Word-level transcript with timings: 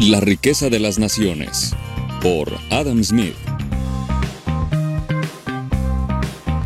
La 0.00 0.20
riqueza 0.20 0.68
de 0.68 0.78
las 0.78 0.98
naciones 0.98 1.74
por 2.20 2.52
Adam 2.70 3.02
Smith. 3.02 3.34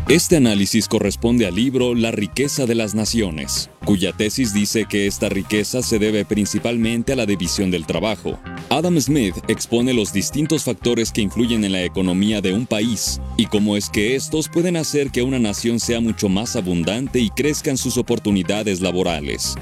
Este 0.09 0.35
análisis 0.35 0.89
corresponde 0.89 1.47
al 1.47 1.55
libro 1.55 1.95
La 1.95 2.11
riqueza 2.11 2.65
de 2.65 2.75
las 2.75 2.93
naciones, 2.93 3.69
cuya 3.85 4.11
tesis 4.11 4.53
dice 4.53 4.85
que 4.85 5.07
esta 5.07 5.29
riqueza 5.29 5.81
se 5.81 5.97
debe 5.97 6.25
principalmente 6.25 7.13
a 7.13 7.15
la 7.15 7.25
división 7.25 7.71
del 7.71 7.85
trabajo. 7.85 8.37
Adam 8.69 8.99
Smith 8.99 9.35
expone 9.47 9.93
los 9.93 10.11
distintos 10.11 10.65
factores 10.65 11.13
que 11.13 11.21
influyen 11.21 11.63
en 11.63 11.71
la 11.71 11.83
economía 11.83 12.41
de 12.41 12.53
un 12.53 12.65
país 12.65 13.21
y 13.37 13.45
cómo 13.45 13.77
es 13.77 13.89
que 13.89 14.15
estos 14.17 14.49
pueden 14.49 14.75
hacer 14.75 15.09
que 15.09 15.23
una 15.23 15.39
nación 15.39 15.79
sea 15.79 16.01
mucho 16.01 16.27
más 16.27 16.57
abundante 16.57 17.19
y 17.19 17.29
crezcan 17.29 17.77
sus 17.77 17.97
oportunidades 17.97 18.81
laborales. 18.81 19.55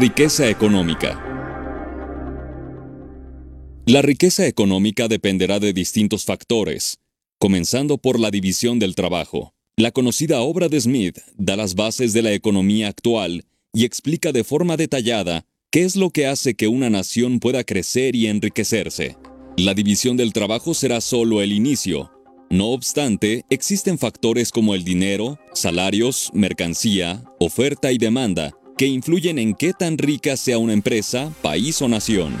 Riqueza 0.00 0.48
económica. 0.48 1.22
La 3.84 4.00
riqueza 4.00 4.46
económica 4.46 5.08
dependerá 5.08 5.60
de 5.60 5.74
distintos 5.74 6.24
factores, 6.24 6.96
comenzando 7.38 7.98
por 7.98 8.18
la 8.18 8.30
división 8.30 8.78
del 8.78 8.94
trabajo. 8.94 9.52
La 9.76 9.90
conocida 9.90 10.40
obra 10.40 10.70
de 10.70 10.80
Smith 10.80 11.18
da 11.36 11.54
las 11.54 11.74
bases 11.74 12.14
de 12.14 12.22
la 12.22 12.32
economía 12.32 12.88
actual 12.88 13.44
y 13.74 13.84
explica 13.84 14.32
de 14.32 14.42
forma 14.42 14.78
detallada 14.78 15.44
qué 15.70 15.82
es 15.82 15.96
lo 15.96 16.08
que 16.08 16.26
hace 16.26 16.54
que 16.54 16.66
una 16.66 16.88
nación 16.88 17.38
pueda 17.38 17.62
crecer 17.62 18.16
y 18.16 18.28
enriquecerse. 18.28 19.18
La 19.58 19.74
división 19.74 20.16
del 20.16 20.32
trabajo 20.32 20.72
será 20.72 21.02
solo 21.02 21.42
el 21.42 21.52
inicio. 21.52 22.10
No 22.48 22.68
obstante, 22.68 23.44
existen 23.50 23.98
factores 23.98 24.50
como 24.50 24.74
el 24.74 24.82
dinero, 24.82 25.38
salarios, 25.52 26.30
mercancía, 26.32 27.22
oferta 27.38 27.92
y 27.92 27.98
demanda, 27.98 28.56
que 28.80 28.86
influyen 28.86 29.38
en 29.38 29.54
qué 29.54 29.74
tan 29.74 29.98
rica 29.98 30.38
sea 30.38 30.56
una 30.56 30.72
empresa, 30.72 31.30
país 31.42 31.82
o 31.82 31.88
nación. 31.88 32.34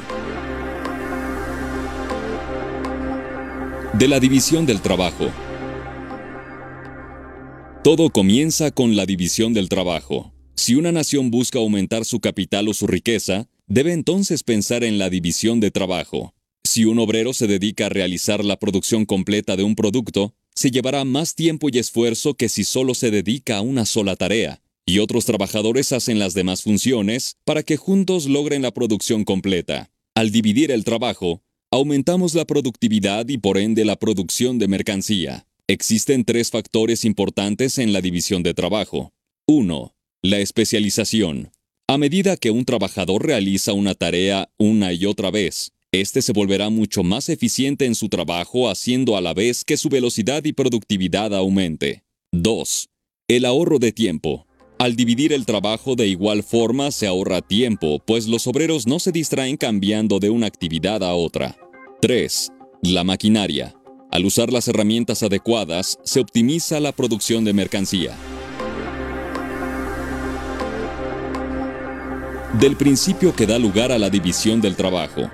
De 3.92 4.08
la 4.08 4.18
división 4.20 4.64
del 4.64 4.80
trabajo. 4.80 5.30
Todo 7.84 8.08
comienza 8.08 8.70
con 8.70 8.96
la 8.96 9.04
división 9.04 9.52
del 9.52 9.68
trabajo. 9.68 10.32
Si 10.54 10.76
una 10.76 10.92
nación 10.92 11.30
busca 11.30 11.58
aumentar 11.58 12.06
su 12.06 12.20
capital 12.20 12.68
o 12.68 12.72
su 12.72 12.86
riqueza, 12.86 13.46
debe 13.66 13.92
entonces 13.92 14.42
pensar 14.42 14.82
en 14.82 14.96
la 14.96 15.10
división 15.10 15.60
de 15.60 15.70
trabajo. 15.70 16.32
Si 16.64 16.86
un 16.86 17.00
obrero 17.00 17.34
se 17.34 17.48
dedica 17.48 17.84
a 17.84 17.90
realizar 17.90 18.46
la 18.46 18.58
producción 18.58 19.04
completa 19.04 19.56
de 19.56 19.64
un 19.64 19.74
producto, 19.74 20.34
se 20.54 20.70
llevará 20.70 21.04
más 21.04 21.34
tiempo 21.34 21.68
y 21.70 21.78
esfuerzo 21.78 22.32
que 22.32 22.48
si 22.48 22.64
solo 22.64 22.94
se 22.94 23.10
dedica 23.10 23.58
a 23.58 23.60
una 23.60 23.84
sola 23.84 24.16
tarea 24.16 24.62
y 24.90 24.98
otros 24.98 25.24
trabajadores 25.24 25.92
hacen 25.92 26.18
las 26.18 26.34
demás 26.34 26.62
funciones 26.62 27.36
para 27.44 27.62
que 27.62 27.76
juntos 27.76 28.26
logren 28.26 28.62
la 28.62 28.72
producción 28.72 29.22
completa. 29.22 29.88
Al 30.16 30.32
dividir 30.32 30.72
el 30.72 30.82
trabajo, 30.82 31.44
aumentamos 31.70 32.34
la 32.34 32.44
productividad 32.44 33.28
y 33.28 33.38
por 33.38 33.56
ende 33.56 33.84
la 33.84 33.94
producción 33.94 34.58
de 34.58 34.66
mercancía. 34.66 35.46
Existen 35.68 36.24
tres 36.24 36.50
factores 36.50 37.04
importantes 37.04 37.78
en 37.78 37.92
la 37.92 38.00
división 38.00 38.42
de 38.42 38.52
trabajo. 38.52 39.12
1. 39.46 39.94
La 40.22 40.40
especialización. 40.40 41.52
A 41.86 41.96
medida 41.96 42.36
que 42.36 42.50
un 42.50 42.64
trabajador 42.64 43.24
realiza 43.24 43.72
una 43.72 43.94
tarea 43.94 44.50
una 44.58 44.92
y 44.92 45.06
otra 45.06 45.30
vez, 45.30 45.70
éste 45.92 46.20
se 46.20 46.32
volverá 46.32 46.68
mucho 46.68 47.04
más 47.04 47.28
eficiente 47.28 47.86
en 47.86 47.94
su 47.94 48.08
trabajo 48.08 48.68
haciendo 48.68 49.16
a 49.16 49.20
la 49.20 49.34
vez 49.34 49.64
que 49.64 49.76
su 49.76 49.88
velocidad 49.88 50.44
y 50.44 50.52
productividad 50.52 51.32
aumente. 51.32 52.02
2. 52.32 52.88
El 53.28 53.44
ahorro 53.44 53.78
de 53.78 53.92
tiempo. 53.92 54.48
Al 54.80 54.96
dividir 54.96 55.34
el 55.34 55.44
trabajo 55.44 55.94
de 55.94 56.06
igual 56.06 56.42
forma 56.42 56.90
se 56.90 57.06
ahorra 57.06 57.42
tiempo, 57.42 57.98
pues 58.06 58.26
los 58.26 58.46
obreros 58.46 58.86
no 58.86 58.98
se 58.98 59.12
distraen 59.12 59.58
cambiando 59.58 60.18
de 60.20 60.30
una 60.30 60.46
actividad 60.46 61.04
a 61.04 61.12
otra. 61.12 61.58
3. 62.00 62.50
La 62.84 63.04
maquinaria. 63.04 63.74
Al 64.10 64.24
usar 64.24 64.50
las 64.50 64.68
herramientas 64.68 65.22
adecuadas, 65.22 65.98
se 66.02 66.18
optimiza 66.18 66.80
la 66.80 66.92
producción 66.92 67.44
de 67.44 67.52
mercancía. 67.52 68.16
Del 72.58 72.74
principio 72.76 73.36
que 73.36 73.46
da 73.46 73.58
lugar 73.58 73.92
a 73.92 73.98
la 73.98 74.08
división 74.08 74.62
del 74.62 74.76
trabajo. 74.76 75.30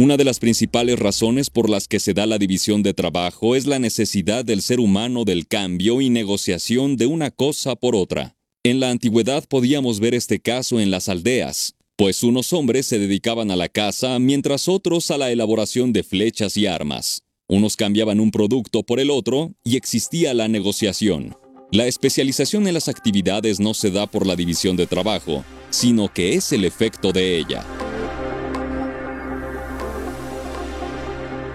Una 0.00 0.16
de 0.16 0.24
las 0.24 0.38
principales 0.38 0.98
razones 0.98 1.50
por 1.50 1.68
las 1.68 1.86
que 1.86 2.00
se 2.00 2.14
da 2.14 2.24
la 2.24 2.38
división 2.38 2.82
de 2.82 2.94
trabajo 2.94 3.54
es 3.54 3.66
la 3.66 3.78
necesidad 3.78 4.46
del 4.46 4.62
ser 4.62 4.80
humano 4.80 5.26
del 5.26 5.46
cambio 5.46 6.00
y 6.00 6.08
negociación 6.08 6.96
de 6.96 7.04
una 7.04 7.30
cosa 7.30 7.76
por 7.76 7.94
otra. 7.94 8.34
En 8.62 8.80
la 8.80 8.88
antigüedad 8.88 9.44
podíamos 9.46 10.00
ver 10.00 10.14
este 10.14 10.40
caso 10.40 10.80
en 10.80 10.90
las 10.90 11.10
aldeas, 11.10 11.74
pues 11.96 12.22
unos 12.22 12.54
hombres 12.54 12.86
se 12.86 12.98
dedicaban 12.98 13.50
a 13.50 13.56
la 13.56 13.68
caza 13.68 14.18
mientras 14.18 14.68
otros 14.68 15.10
a 15.10 15.18
la 15.18 15.32
elaboración 15.32 15.92
de 15.92 16.02
flechas 16.02 16.56
y 16.56 16.64
armas. 16.64 17.22
Unos 17.46 17.76
cambiaban 17.76 18.20
un 18.20 18.30
producto 18.30 18.82
por 18.82 19.00
el 19.00 19.10
otro 19.10 19.52
y 19.64 19.76
existía 19.76 20.32
la 20.32 20.48
negociación. 20.48 21.36
La 21.72 21.86
especialización 21.86 22.66
en 22.66 22.72
las 22.72 22.88
actividades 22.88 23.60
no 23.60 23.74
se 23.74 23.90
da 23.90 24.06
por 24.06 24.26
la 24.26 24.34
división 24.34 24.78
de 24.78 24.86
trabajo, 24.86 25.44
sino 25.68 26.10
que 26.10 26.36
es 26.36 26.52
el 26.52 26.64
efecto 26.64 27.12
de 27.12 27.36
ella. 27.36 27.66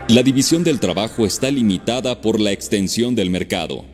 La 0.08 0.22
división 0.22 0.64
del 0.64 0.80
trabajo 0.80 1.26
está 1.26 1.50
limitada 1.50 2.22
por 2.22 2.40
la 2.40 2.52
extensión 2.52 3.16
del 3.16 3.32
mercado. 3.32 3.86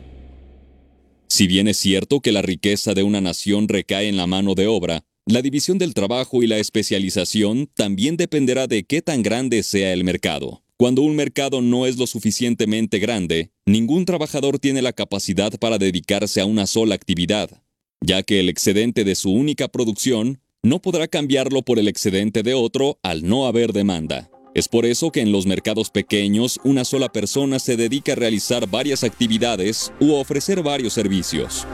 Si 1.26 1.46
bien 1.46 1.68
es 1.68 1.78
cierto 1.78 2.20
que 2.20 2.32
la 2.32 2.42
riqueza 2.42 2.92
de 2.92 3.02
una 3.02 3.22
nación 3.22 3.66
recae 3.66 4.08
en 4.08 4.18
la 4.18 4.26
mano 4.26 4.54
de 4.54 4.66
obra, 4.66 5.04
la 5.24 5.40
división 5.40 5.78
del 5.78 5.94
trabajo 5.94 6.42
y 6.42 6.46
la 6.46 6.58
especialización 6.58 7.66
también 7.74 8.18
dependerá 8.18 8.66
de 8.66 8.84
qué 8.84 9.00
tan 9.00 9.22
grande 9.22 9.62
sea 9.62 9.94
el 9.94 10.04
mercado. 10.04 10.62
Cuando 10.76 11.00
un 11.00 11.16
mercado 11.16 11.62
no 11.62 11.86
es 11.86 11.96
lo 11.96 12.06
suficientemente 12.06 12.98
grande, 12.98 13.50
ningún 13.64 14.04
trabajador 14.04 14.58
tiene 14.58 14.82
la 14.82 14.92
capacidad 14.92 15.58
para 15.58 15.78
dedicarse 15.78 16.42
a 16.42 16.44
una 16.44 16.66
sola 16.66 16.94
actividad, 16.94 17.62
ya 18.02 18.22
que 18.22 18.38
el 18.38 18.50
excedente 18.50 19.04
de 19.04 19.14
su 19.14 19.32
única 19.32 19.68
producción 19.68 20.42
no 20.62 20.82
podrá 20.82 21.08
cambiarlo 21.08 21.62
por 21.62 21.78
el 21.78 21.88
excedente 21.88 22.42
de 22.42 22.52
otro 22.52 22.98
al 23.02 23.26
no 23.26 23.46
haber 23.46 23.72
demanda. 23.72 24.31
Es 24.54 24.68
por 24.68 24.84
eso 24.84 25.10
que 25.10 25.20
en 25.20 25.32
los 25.32 25.46
mercados 25.46 25.88
pequeños 25.88 26.60
una 26.62 26.84
sola 26.84 27.10
persona 27.10 27.58
se 27.58 27.76
dedica 27.76 28.12
a 28.12 28.16
realizar 28.16 28.68
varias 28.68 29.02
actividades 29.02 29.92
u 29.98 30.12
ofrecer 30.12 30.62
varios 30.62 30.92
servicios. 30.92 31.66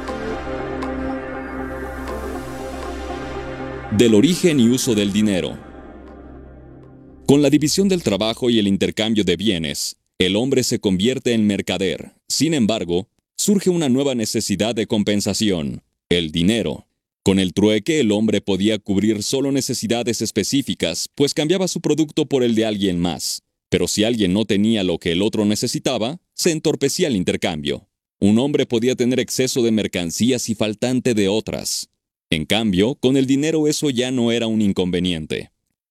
Del 3.97 4.15
origen 4.15 4.61
y 4.61 4.69
uso 4.69 4.95
del 4.95 5.13
dinero. 5.13 5.59
Con 7.27 7.43
la 7.43 7.51
división 7.51 7.89
del 7.89 8.03
trabajo 8.03 8.49
y 8.49 8.61
el 8.61 8.69
intercambio 8.69 9.25
de 9.25 9.37
bienes, 9.37 9.97
el 10.19 10.37
hombre 10.37 10.63
se 10.63 10.79
convierte 10.79 11.33
en 11.33 11.47
mercader. 11.47 12.13
Sin 12.29 12.55
embargo, 12.55 13.09
surge 13.37 13.71
una 13.71 13.89
nueva 13.89 14.15
necesidad 14.15 14.75
de 14.75 14.87
compensación, 14.87 15.83
el 16.09 16.31
dinero. 16.31 16.88
Con 17.29 17.39
el 17.39 17.53
trueque 17.53 18.01
el 18.01 18.11
hombre 18.11 18.41
podía 18.41 18.79
cubrir 18.79 19.23
solo 19.23 19.53
necesidades 19.53 20.23
específicas, 20.23 21.11
pues 21.15 21.35
cambiaba 21.35 21.69
su 21.69 21.83
producto 21.83 22.25
por 22.25 22.43
el 22.43 22.55
de 22.55 22.65
alguien 22.65 22.99
más. 22.99 23.43
Pero 23.69 23.87
si 23.87 24.03
alguien 24.03 24.33
no 24.33 24.47
tenía 24.47 24.83
lo 24.83 24.97
que 24.97 25.13
el 25.13 25.21
otro 25.21 25.45
necesitaba, 25.45 26.23
se 26.33 26.53
entorpecía 26.53 27.07
el 27.07 27.17
intercambio. 27.17 27.87
Un 28.19 28.39
hombre 28.39 28.65
podía 28.65 28.95
tener 28.95 29.21
exceso 29.21 29.63
de 29.63 29.73
mercancías 29.73 30.49
y 30.49 30.55
faltante 30.55 31.13
de 31.13 31.29
otras. 31.29 31.91
En 32.31 32.47
cambio, 32.47 32.95
con 32.95 33.19
el 33.19 33.27
dinero 33.27 33.69
eso 33.69 33.91
ya 33.91 34.11
no 34.11 34.33
era 34.33 34.47
un 34.47 34.63
inconveniente. 34.63 35.51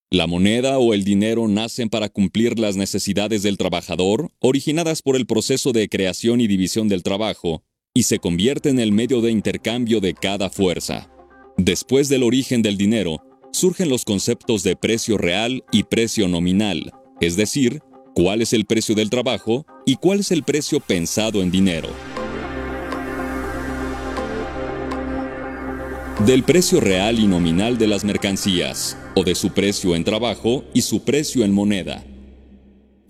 La 0.10 0.26
moneda 0.26 0.80
o 0.80 0.96
el 0.96 1.04
dinero 1.04 1.48
nacen 1.48 1.90
para 1.90 2.10
cumplir 2.10 2.58
las 2.58 2.78
necesidades 2.78 3.44
del 3.44 3.60
trabajador, 3.60 4.32
originadas 4.40 5.04
por 5.04 5.16
el 5.16 5.28
proceso 5.28 5.72
de 5.72 5.88
creación 5.88 6.42
y 6.42 6.48
división 6.48 6.88
del 6.88 7.04
trabajo, 7.04 7.62
y 7.94 8.04
se 8.04 8.18
convierte 8.18 8.70
en 8.70 8.80
el 8.80 8.92
medio 8.92 9.22
de 9.22 9.30
intercambio 9.30 10.00
de 10.00 10.16
cada 10.16 10.50
fuerza. 10.50 11.12
Después 11.58 12.08
del 12.08 12.22
origen 12.22 12.62
del 12.62 12.78
dinero, 12.78 13.24
surgen 13.52 13.90
los 13.90 14.06
conceptos 14.06 14.62
de 14.62 14.76
precio 14.76 15.18
real 15.18 15.64
y 15.72 15.84
precio 15.84 16.28
nominal, 16.28 16.94
es 17.20 17.36
decir, 17.36 17.82
cuál 18.14 18.44
es 18.44 18.54
el 18.54 18.66
precio 18.66 18.94
del 18.94 19.10
trabajo 19.10 19.66
y 19.84 19.96
cuál 19.96 20.20
es 20.20 20.32
el 20.32 20.44
precio 20.44 20.80
pensado 20.80 21.42
en 21.42 21.50
dinero. 21.50 21.90
Del 26.28 26.44
precio 26.44 26.80
real 26.80 27.20
y 27.20 27.26
nominal 27.26 27.80
de 27.80 27.88
las 27.88 28.04
mercancías, 28.04 28.96
o 29.16 29.24
de 29.24 29.34
su 29.34 29.50
precio 29.50 29.96
en 29.96 30.04
trabajo 30.04 30.64
y 30.76 30.82
su 30.82 31.04
precio 31.04 31.44
en 31.44 31.54
moneda. 31.54 32.06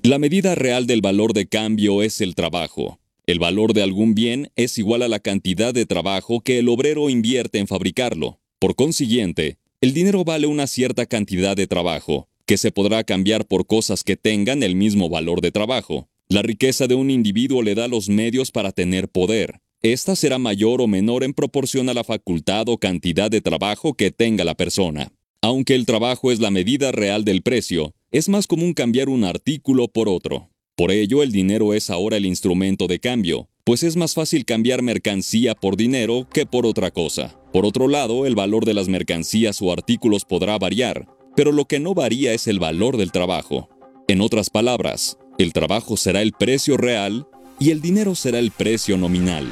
La 0.04 0.20
medida 0.20 0.56
real 0.56 0.88
del 0.88 1.02
valor 1.02 1.34
de 1.34 1.48
cambio 1.48 2.02
es 2.02 2.22
el 2.22 2.34
trabajo, 2.34 3.00
el 3.28 3.40
valor 3.40 3.74
de 3.74 3.84
algún 3.84 4.16
bien 4.16 4.52
es 4.56 4.78
igual 4.78 5.02
a 5.02 5.10
la 5.10 5.20
cantidad 5.20 5.74
de 5.74 5.86
trabajo 5.86 6.40
que 6.40 6.60
el 6.60 6.70
obrero 6.70 7.10
invierte 7.10 7.60
en 7.60 7.68
fabricarlo. 7.68 8.40
Por 8.58 8.76
consiguiente, 8.76 9.58
el 9.82 9.94
dinero 9.94 10.24
vale 10.24 10.48
una 10.48 10.66
cierta 10.66 11.06
cantidad 11.06 11.56
de 11.58 11.68
trabajo, 11.68 12.30
que 12.46 12.58
se 12.58 12.72
podrá 12.72 13.04
cambiar 13.04 13.46
por 13.46 13.68
cosas 13.68 14.06
que 14.06 14.16
tengan 14.16 14.64
el 14.64 14.76
mismo 14.76 15.10
valor 15.10 15.42
de 15.42 15.52
trabajo. 15.52 16.08
La 16.30 16.42
riqueza 16.42 16.88
de 16.88 16.96
un 16.96 17.12
individuo 17.12 17.62
le 17.62 17.76
da 17.76 17.90
los 17.90 18.08
medios 18.08 18.52
para 18.52 18.72
tener 18.72 19.10
poder. 19.10 19.60
esta 19.82 20.16
será 20.16 20.40
mayor 20.40 20.82
o 20.82 20.88
menor 20.88 21.24
en 21.24 21.34
proporción 21.34 21.90
a 21.90 21.94
la 21.94 22.04
facultad 22.04 22.68
o 22.70 22.78
cantidad 22.78 23.30
de 23.30 23.42
trabajo 23.42 23.94
que 23.94 24.10
tenga 24.10 24.46
la 24.46 24.56
persona. 24.56 25.12
Aunque 25.42 25.76
el 25.76 25.86
trabajo 25.86 26.32
es 26.32 26.40
la 26.40 26.50
medida 26.50 26.92
real 26.92 27.26
del 27.26 27.42
precio, 27.42 27.94
es 28.12 28.30
más 28.30 28.48
común 28.48 28.74
cambiar 28.74 29.10
un 29.10 29.26
artículo 29.26 29.88
por 29.90 30.10
otro. 30.10 30.50
Por 30.78 30.92
ello, 30.92 31.24
el 31.24 31.32
dinero 31.32 31.74
es 31.74 31.90
ahora 31.90 32.18
el 32.18 32.28
instrumento 32.28 32.86
de 32.86 33.00
cambio, 33.00 33.50
pues 33.64 33.82
es 33.82 33.96
más 33.96 34.14
fácil 34.14 34.46
cambiar 34.46 34.84
mercancía 34.84 35.56
por 35.56 35.76
dinero 35.76 36.28
que 36.32 36.46
por 36.46 36.68
otra 36.68 36.92
cosa. 36.92 37.36
Por 37.52 37.66
otro 37.66 37.88
lado, 37.88 38.28
el 38.28 38.36
valor 38.36 38.64
de 38.64 38.76
las 38.76 38.88
mercancías 38.88 39.60
o 39.60 39.74
artículos 39.74 40.24
podrá 40.24 40.56
variar, 40.60 41.08
pero 41.36 41.52
lo 41.52 41.66
que 41.66 41.80
no 41.80 41.96
varía 41.96 42.32
es 42.32 42.46
el 42.46 42.60
valor 42.60 42.96
del 42.98 43.12
trabajo. 43.12 43.70
En 44.08 44.22
otras 44.22 44.52
palabras, 44.52 45.18
el 45.40 45.52
trabajo 45.52 45.98
será 45.98 46.22
el 46.22 46.34
precio 46.34 46.78
real 46.78 47.26
y 47.60 47.72
el 47.72 47.82
dinero 47.82 48.14
será 48.14 48.38
el 48.38 48.52
precio 48.52 48.98
nominal. 48.98 49.52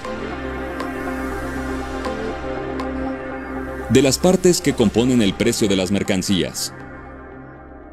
De 3.90 4.02
las 4.04 4.20
partes 4.20 4.62
que 4.62 4.74
componen 4.74 5.24
el 5.24 5.34
precio 5.34 5.68
de 5.68 5.76
las 5.76 5.90
mercancías. 5.90 6.72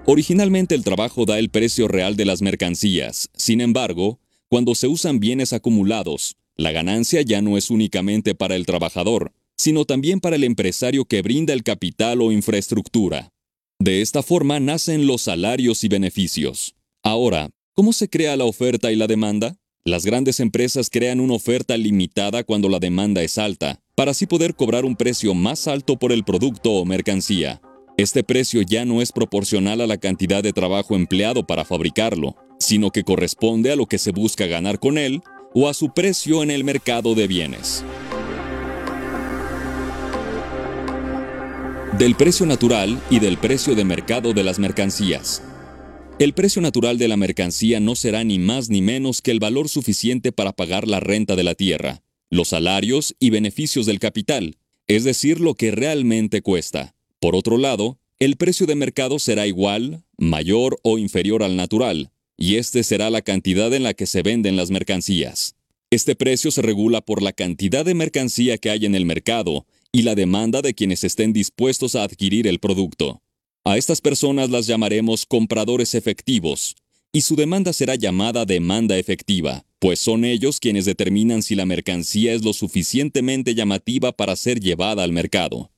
Originalmente 0.05 0.75
el 0.75 0.83
trabajo 0.83 1.25
da 1.27 1.39
el 1.39 1.49
precio 1.49 1.87
real 1.87 2.17
de 2.17 2.25
las 2.25 2.43
mercancías. 2.43 3.31
Sin 3.37 3.61
embargo, 3.61 4.19
cuando 4.49 4.75
se 4.75 4.89
usan 4.89 5.21
bienes 5.21 5.53
acumulados, 5.53 6.37
la 6.57 6.73
ganancia 6.73 7.23
ya 7.23 7.41
no 7.41 7.57
es 7.57 7.71
únicamente 7.71 8.35
para 8.35 8.57
el 8.57 8.67
trabajador, 8.67 9.33
sino 9.57 9.85
también 9.85 10.19
para 10.19 10.37
el 10.37 10.43
empresario 10.43 11.05
que 11.05 11.23
brinda 11.23 11.53
el 11.53 11.63
capital 11.63 12.21
o 12.21 12.33
infraestructura. 12.33 13.33
De 13.79 14.03
esta 14.03 14.25
forma 14.25 14.59
nacen 14.59 15.07
los 15.07 15.23
salarios 15.23 15.85
y 15.85 15.89
beneficios. 15.89 16.75
Ahora, 17.05 17.51
¿cómo 17.75 17.93
se 17.93 18.09
crea 18.09 18.37
la 18.37 18.45
oferta 18.45 18.91
y 18.91 18.97
la 18.97 19.07
demanda? 19.07 19.57
Las 19.85 20.05
grandes 20.05 20.41
empresas 20.41 20.91
crean 20.91 21.21
una 21.21 21.35
oferta 21.35 21.77
limitada 21.77 22.43
cuando 22.43 22.69
la 22.69 22.81
demanda 22.81 23.23
es 23.23 23.39
alta, 23.39 23.81
para 23.95 24.11
así 24.11 24.27
poder 24.27 24.57
cobrar 24.57 24.85
un 24.85 24.97
precio 24.97 25.33
más 25.35 25.69
alto 25.69 25.97
por 25.97 26.11
el 26.11 26.25
producto 26.25 26.73
o 26.73 26.85
mercancía. 26.85 27.61
Este 27.99 28.25
precio 28.25 28.63
ya 28.63 28.87
no 28.87 29.03
es 29.03 29.13
proporcional 29.13 29.83
a 29.83 29.87
la 29.87 29.99
cantidad 29.99 30.43
de 30.43 30.55
trabajo 30.55 30.97
empleado 30.97 31.47
para 31.47 31.65
fabricarlo, 31.65 32.37
sino 32.59 32.91
que 32.91 33.05
corresponde 33.05 33.71
a 33.71 33.77
lo 33.77 33.87
que 33.87 33.99
se 33.99 34.13
busca 34.13 34.47
ganar 34.47 34.79
con 34.79 34.97
él 34.97 35.21
o 35.55 35.69
a 35.69 35.75
su 35.75 35.93
precio 35.93 36.43
en 36.43 36.51
el 36.51 36.65
mercado 36.65 37.15
de 37.15 37.27
bienes. 37.27 37.85
Del 41.99 42.15
precio 42.15 42.47
natural 42.47 42.99
y 43.11 43.19
del 43.19 43.37
precio 43.37 43.75
de 43.75 43.85
mercado 43.85 44.33
de 44.33 44.43
las 44.43 44.59
mercancías. 44.59 45.43
El 46.19 46.33
precio 46.33 46.63
natural 46.63 46.97
de 46.97 47.09
la 47.09 47.19
mercancía 47.19 47.79
no 47.79 47.95
será 47.95 48.25
ni 48.25 48.39
más 48.39 48.71
ni 48.71 48.81
menos 48.81 49.21
que 49.21 49.33
el 49.33 49.39
valor 49.39 49.69
suficiente 49.69 50.33
para 50.33 50.53
pagar 50.53 50.89
la 50.89 51.01
renta 51.01 51.37
de 51.37 51.45
la 51.45 51.55
tierra, 51.55 52.03
los 52.31 52.49
salarios 52.49 53.15
y 53.19 53.29
beneficios 53.29 53.85
del 53.85 53.99
capital, 53.99 54.57
es 54.87 55.05
decir, 55.05 55.41
lo 55.41 55.55
que 55.55 55.71
realmente 55.71 56.41
cuesta. 56.41 56.95
Por 57.23 57.37
otro 57.37 57.57
lado, 57.57 58.01
el 58.19 58.35
precio 58.35 58.67
de 58.67 58.75
mercado 58.75 59.21
será 59.21 59.47
igual, 59.47 60.03
mayor 60.19 60.81
o 60.83 60.99
inferior 60.99 61.45
al 61.45 61.55
natural, 61.55 62.11
y 62.37 62.57
este 62.57 62.83
será 62.83 63.11
la 63.11 63.23
cantidad 63.23 63.73
en 63.73 63.85
la 63.85 63.95
que 63.95 64.07
se 64.07 64.23
venden 64.23 64.57
las 64.57 64.73
mercancías. 64.73 65.55
Este 65.93 66.17
precio 66.17 66.51
se 66.51 66.63
regula 66.63 67.01
por 67.01 67.23
la 67.23 67.33
cantidad 67.33 67.85
de 67.85 67.95
mercancía 67.95 68.59
que 68.59 68.71
hay 68.71 68.87
en 68.87 68.97
el 68.97 69.05
mercado 69.05 69.67
y 69.93 70.03
la 70.03 70.17
demanda 70.17 70.63
de 70.63 70.75
quienes 70.75 71.05
estén 71.05 71.33
dispuestos 71.33 71.95
a 71.95 72.03
adquirir 72.03 72.49
el 72.49 72.59
producto. 72.59 73.23
A 73.63 73.79
estas 73.79 74.01
personas 74.01 74.51
las 74.51 74.67
llamaremos 74.67 75.25
compradores 75.25 75.95
efectivos, 75.95 76.75
y 77.13 77.21
su 77.21 77.37
demanda 77.37 77.73
será 77.73 77.95
llamada 77.95 78.47
demanda 78.47 78.99
efectiva, 78.99 79.65
pues 79.79 80.01
son 80.01 80.25
ellos 80.25 80.59
quienes 80.59 80.87
determinan 80.87 81.45
si 81.45 81.55
la 81.55 81.67
mercancía 81.67 82.33
es 82.33 82.45
lo 82.45 82.53
suficientemente 82.53 83.55
llamativa 83.55 84.11
para 84.11 84.35
ser 84.35 84.59
llevada 84.59 85.05
al 85.05 85.13
mercado. 85.13 85.72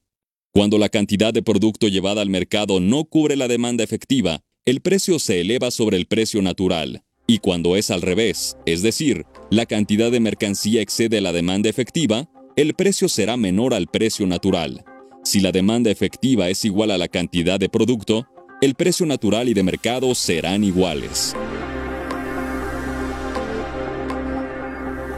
Cuando 0.56 0.78
la 0.78 0.88
cantidad 0.88 1.34
de 1.34 1.42
producto 1.42 1.88
llevada 1.88 2.22
al 2.22 2.30
mercado 2.30 2.78
no 2.78 3.06
cubre 3.06 3.34
la 3.34 3.48
demanda 3.48 3.82
efectiva, 3.82 4.38
el 4.64 4.82
precio 4.82 5.18
se 5.18 5.40
eleva 5.40 5.72
sobre 5.72 5.96
el 5.96 6.06
precio 6.06 6.42
natural, 6.42 7.02
y 7.26 7.38
cuando 7.38 7.74
es 7.74 7.90
al 7.90 8.02
revés, 8.02 8.56
es 8.64 8.80
decir, 8.80 9.26
la 9.50 9.66
cantidad 9.66 10.12
de 10.12 10.20
mercancía 10.20 10.80
excede 10.80 11.20
la 11.20 11.32
demanda 11.32 11.68
efectiva, 11.68 12.28
el 12.54 12.74
precio 12.74 13.08
será 13.08 13.36
menor 13.36 13.74
al 13.74 13.88
precio 13.88 14.28
natural. 14.28 14.84
Si 15.24 15.40
la 15.40 15.50
demanda 15.50 15.90
efectiva 15.90 16.48
es 16.48 16.64
igual 16.64 16.92
a 16.92 16.98
la 16.98 17.08
cantidad 17.08 17.58
de 17.58 17.68
producto, 17.68 18.28
el 18.62 18.76
precio 18.76 19.06
natural 19.06 19.48
y 19.48 19.54
de 19.54 19.64
mercado 19.64 20.14
serán 20.14 20.62
iguales. 20.62 21.34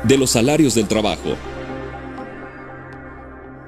De 0.02 0.16
los 0.16 0.30
salarios 0.30 0.74
del 0.74 0.88
trabajo. 0.88 1.36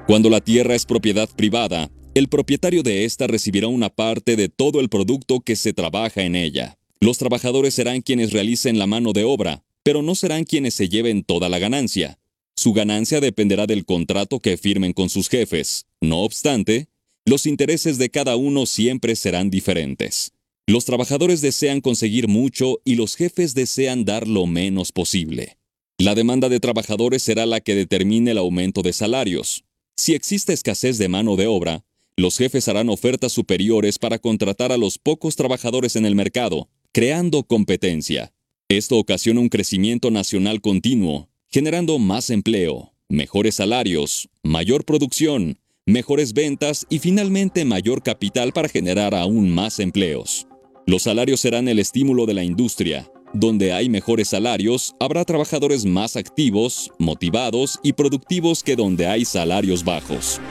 Cuando 0.09 0.31
la 0.31 0.41
tierra 0.41 0.73
es 0.73 0.87
propiedad 0.87 1.29
privada, 1.29 1.91
el 2.15 2.29
propietario 2.29 2.81
de 2.81 3.05
ésta 3.05 3.27
recibirá 3.27 3.67
una 3.67 3.89
parte 3.89 4.35
de 4.35 4.49
todo 4.49 4.79
el 4.79 4.89
producto 4.89 5.39
que 5.39 5.55
se 5.55 5.71
trabaja 5.71 6.23
en 6.23 6.35
ella. 6.35 6.79
Los 6.99 7.19
trabajadores 7.19 7.75
serán 7.75 8.01
quienes 8.01 8.33
realicen 8.33 8.79
la 8.79 8.87
mano 8.87 9.13
de 9.13 9.23
obra, 9.23 9.63
pero 9.83 10.01
no 10.01 10.15
serán 10.15 10.45
quienes 10.45 10.73
se 10.73 10.89
lleven 10.89 11.23
toda 11.23 11.47
la 11.47 11.59
ganancia. 11.59 12.17
Su 12.55 12.73
ganancia 12.73 13.21
dependerá 13.21 13.67
del 13.67 13.85
contrato 13.85 14.39
que 14.39 14.57
firmen 14.57 14.93
con 14.93 15.11
sus 15.11 15.29
jefes. 15.29 15.85
No 16.01 16.21
obstante, 16.21 16.87
los 17.23 17.45
intereses 17.45 17.99
de 17.99 18.09
cada 18.09 18.35
uno 18.35 18.65
siempre 18.65 19.15
serán 19.15 19.51
diferentes. 19.51 20.31
Los 20.65 20.85
trabajadores 20.85 21.41
desean 21.41 21.81
conseguir 21.81 22.27
mucho 22.27 22.79
y 22.83 22.95
los 22.95 23.15
jefes 23.15 23.53
desean 23.53 24.05
dar 24.05 24.27
lo 24.27 24.47
menos 24.47 24.91
posible. 24.91 25.59
La 25.99 26.15
demanda 26.15 26.49
de 26.49 26.59
trabajadores 26.59 27.21
será 27.21 27.45
la 27.45 27.59
que 27.59 27.75
determine 27.75 28.31
el 28.31 28.39
aumento 28.39 28.81
de 28.81 28.93
salarios. 28.93 29.65
Si 30.01 30.13
existe 30.13 30.53
escasez 30.53 30.97
de 30.97 31.09
mano 31.09 31.35
de 31.35 31.47
obra, 31.47 31.83
los 32.15 32.37
jefes 32.37 32.69
harán 32.69 32.87
ofertas 32.87 33.33
superiores 33.33 33.99
para 33.99 34.17
contratar 34.17 34.71
a 34.71 34.77
los 34.77 34.97
pocos 34.97 35.35
trabajadores 35.35 35.97
en 35.97 36.05
el 36.05 36.15
mercado, 36.15 36.69
creando 36.93 37.43
competencia. 37.43 38.31
Esto 38.69 38.97
ocasiona 38.97 39.41
un 39.41 39.49
crecimiento 39.49 40.09
nacional 40.09 40.61
continuo, 40.61 41.27
generando 41.49 41.99
más 41.99 42.29
empleo, 42.29 42.93
mejores 43.09 43.55
salarios, 43.55 44.29
mayor 44.41 44.85
producción, 44.85 45.59
mejores 45.85 46.31
ventas 46.31 46.87
y 46.89 46.99
finalmente 46.99 47.65
mayor 47.65 48.01
capital 48.01 48.53
para 48.53 48.69
generar 48.69 49.13
aún 49.13 49.49
más 49.49 49.81
empleos. 49.81 50.47
Los 50.87 51.03
salarios 51.03 51.41
serán 51.41 51.67
el 51.67 51.77
estímulo 51.77 52.25
de 52.25 52.35
la 52.35 52.45
industria. 52.45 53.11
Donde 53.33 53.73
hay 53.73 53.89
mejores 53.89 54.29
salarios, 54.29 54.95
habrá 54.99 55.23
trabajadores 55.23 55.85
más 55.85 56.15
activos, 56.15 56.91
motivados 56.97 57.79
y 57.83 57.93
productivos 57.93 58.63
que 58.63 58.75
donde 58.75 59.05
hay 59.05 59.23
salarios 59.23 59.83
bajos. 59.83 60.41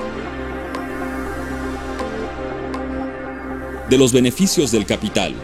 De 3.91 3.99
los 3.99 4.13
beneficios 4.13 4.71
del 4.71 4.87
capital. 4.87 5.35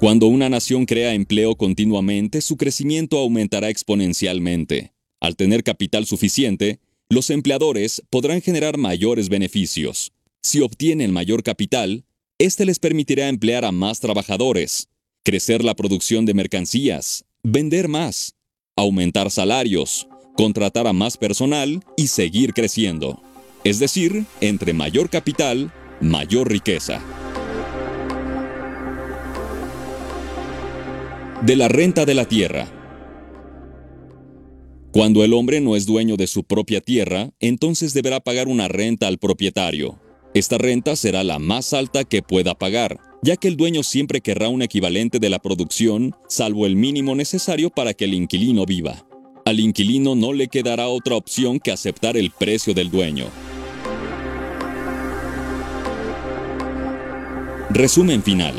Cuando 0.00 0.28
una 0.28 0.48
nación 0.48 0.86
crea 0.86 1.12
empleo 1.12 1.56
continuamente, 1.56 2.40
su 2.40 2.56
crecimiento 2.56 3.18
aumentará 3.18 3.68
exponencialmente. 3.68 4.94
Al 5.20 5.36
tener 5.36 5.62
capital 5.62 6.06
suficiente, 6.06 6.80
los 7.10 7.28
empleadores 7.28 8.02
podrán 8.08 8.40
generar 8.40 8.78
mayores 8.78 9.28
beneficios. 9.28 10.12
Si 10.42 10.60
obtienen 10.60 11.10
mayor 11.10 11.42
capital, 11.42 12.04
este 12.44 12.66
les 12.66 12.78
permitirá 12.78 13.28
emplear 13.28 13.64
a 13.64 13.72
más 13.72 14.00
trabajadores, 14.00 14.88
crecer 15.24 15.64
la 15.64 15.74
producción 15.74 16.26
de 16.26 16.34
mercancías, 16.34 17.24
vender 17.42 17.88
más, 17.88 18.34
aumentar 18.76 19.30
salarios, 19.30 20.06
contratar 20.36 20.86
a 20.86 20.92
más 20.92 21.16
personal 21.16 21.82
y 21.96 22.08
seguir 22.08 22.52
creciendo. 22.52 23.22
Es 23.64 23.78
decir, 23.78 24.26
entre 24.42 24.74
mayor 24.74 25.08
capital, 25.08 25.72
mayor 26.02 26.50
riqueza. 26.50 27.02
De 31.42 31.56
la 31.56 31.68
renta 31.68 32.04
de 32.04 32.14
la 32.14 32.26
tierra. 32.26 32.68
Cuando 34.92 35.24
el 35.24 35.32
hombre 35.32 35.60
no 35.60 35.76
es 35.76 35.86
dueño 35.86 36.16
de 36.16 36.26
su 36.26 36.44
propia 36.44 36.80
tierra, 36.80 37.30
entonces 37.40 37.94
deberá 37.94 38.20
pagar 38.20 38.48
una 38.48 38.68
renta 38.68 39.08
al 39.08 39.18
propietario. 39.18 40.03
Esta 40.34 40.58
renta 40.58 40.96
será 40.96 41.22
la 41.22 41.38
más 41.38 41.72
alta 41.72 42.02
que 42.02 42.20
pueda 42.20 42.56
pagar, 42.56 42.98
ya 43.22 43.36
que 43.36 43.46
el 43.46 43.56
dueño 43.56 43.84
siempre 43.84 44.20
querrá 44.20 44.48
un 44.48 44.62
equivalente 44.62 45.20
de 45.20 45.30
la 45.30 45.38
producción, 45.38 46.16
salvo 46.28 46.66
el 46.66 46.74
mínimo 46.74 47.14
necesario 47.14 47.70
para 47.70 47.94
que 47.94 48.06
el 48.06 48.14
inquilino 48.14 48.66
viva. 48.66 49.06
Al 49.44 49.60
inquilino 49.60 50.16
no 50.16 50.32
le 50.32 50.48
quedará 50.48 50.88
otra 50.88 51.14
opción 51.14 51.60
que 51.60 51.70
aceptar 51.70 52.16
el 52.16 52.32
precio 52.32 52.74
del 52.74 52.90
dueño. 52.90 53.26
Resumen 57.70 58.20
final. 58.20 58.54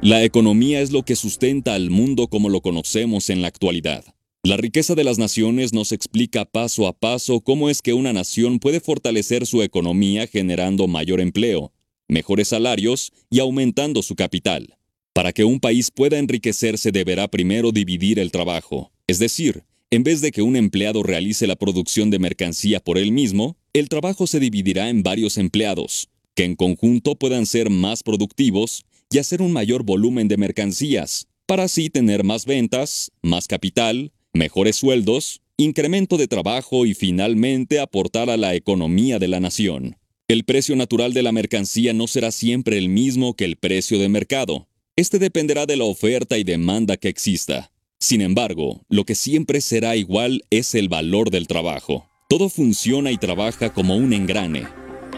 La 0.00 0.22
economía 0.22 0.80
es 0.80 0.92
lo 0.92 1.02
que 1.02 1.16
sustenta 1.16 1.74
al 1.74 1.90
mundo 1.90 2.28
como 2.28 2.48
lo 2.48 2.60
conocemos 2.60 3.30
en 3.30 3.42
la 3.42 3.48
actualidad. 3.48 4.04
La 4.46 4.56
riqueza 4.56 4.94
de 4.94 5.02
las 5.02 5.18
naciones 5.18 5.72
nos 5.72 5.90
explica 5.90 6.44
paso 6.44 6.86
a 6.86 6.92
paso 6.92 7.40
cómo 7.40 7.68
es 7.68 7.82
que 7.82 7.94
una 7.94 8.12
nación 8.12 8.60
puede 8.60 8.78
fortalecer 8.78 9.44
su 9.44 9.60
economía 9.60 10.28
generando 10.28 10.86
mayor 10.86 11.20
empleo, 11.20 11.72
mejores 12.06 12.46
salarios 12.46 13.12
y 13.28 13.40
aumentando 13.40 14.02
su 14.02 14.14
capital. 14.14 14.78
Para 15.12 15.32
que 15.32 15.42
un 15.42 15.58
país 15.58 15.90
pueda 15.90 16.18
enriquecerse 16.18 16.92
deberá 16.92 17.26
primero 17.26 17.72
dividir 17.72 18.20
el 18.20 18.30
trabajo. 18.30 18.92
Es 19.08 19.18
decir, 19.18 19.64
en 19.90 20.04
vez 20.04 20.20
de 20.20 20.30
que 20.30 20.42
un 20.42 20.54
empleado 20.54 21.02
realice 21.02 21.48
la 21.48 21.56
producción 21.56 22.10
de 22.10 22.20
mercancía 22.20 22.78
por 22.78 22.98
él 22.98 23.10
mismo, 23.10 23.56
el 23.72 23.88
trabajo 23.88 24.28
se 24.28 24.38
dividirá 24.38 24.90
en 24.90 25.02
varios 25.02 25.38
empleados, 25.38 26.08
que 26.36 26.44
en 26.44 26.54
conjunto 26.54 27.16
puedan 27.16 27.46
ser 27.46 27.68
más 27.68 28.04
productivos 28.04 28.84
y 29.10 29.18
hacer 29.18 29.42
un 29.42 29.50
mayor 29.50 29.82
volumen 29.82 30.28
de 30.28 30.36
mercancías, 30.36 31.26
para 31.46 31.64
así 31.64 31.90
tener 31.90 32.22
más 32.22 32.44
ventas, 32.44 33.10
más 33.22 33.48
capital, 33.48 34.12
mejores 34.36 34.76
sueldos, 34.76 35.40
incremento 35.56 36.16
de 36.16 36.28
trabajo 36.28 36.86
y 36.86 36.94
finalmente 36.94 37.80
aportar 37.80 38.30
a 38.30 38.36
la 38.36 38.54
economía 38.54 39.18
de 39.18 39.28
la 39.28 39.40
nación. 39.40 39.96
El 40.28 40.44
precio 40.44 40.76
natural 40.76 41.12
de 41.12 41.22
la 41.22 41.32
mercancía 41.32 41.92
no 41.92 42.06
será 42.06 42.30
siempre 42.30 42.78
el 42.78 42.88
mismo 42.88 43.34
que 43.34 43.44
el 43.44 43.56
precio 43.56 43.98
de 43.98 44.08
mercado. 44.08 44.68
Este 44.96 45.18
dependerá 45.18 45.66
de 45.66 45.76
la 45.76 45.84
oferta 45.84 46.36
y 46.36 46.44
demanda 46.44 46.96
que 46.96 47.08
exista. 47.08 47.70
Sin 47.98 48.20
embargo, 48.20 48.82
lo 48.88 49.04
que 49.04 49.14
siempre 49.14 49.60
será 49.60 49.96
igual 49.96 50.42
es 50.50 50.74
el 50.74 50.88
valor 50.88 51.30
del 51.30 51.46
trabajo. 51.46 52.06
Todo 52.28 52.48
funciona 52.48 53.12
y 53.12 53.18
trabaja 53.18 53.72
como 53.72 53.96
un 53.96 54.12
engrane. 54.12 54.64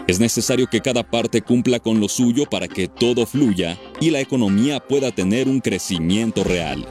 Es 0.07 0.19
necesario 0.19 0.67
que 0.67 0.81
cada 0.81 1.09
parte 1.09 1.41
cumpla 1.41 1.79
con 1.79 1.99
lo 1.99 2.07
suyo 2.07 2.45
para 2.49 2.67
que 2.67 2.87
todo 2.87 3.25
fluya 3.25 3.79
y 3.99 4.11
la 4.11 4.21
economía 4.21 4.79
pueda 4.79 5.11
tener 5.11 5.47
un 5.47 5.59
crecimiento 5.59 6.43
real. 6.43 6.87